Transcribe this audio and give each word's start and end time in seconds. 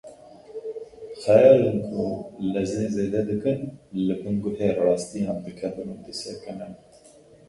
Xeyalên 1.23 1.77
ku 1.87 2.03
lezê 2.51 2.85
zêde 2.95 3.21
dikin, 3.29 3.59
li 4.05 4.15
bin 4.21 4.35
guhê 4.43 4.69
rastiyan 4.85 5.37
dikevin 5.45 5.87
û 5.93 5.95
disekinin. 6.05 6.73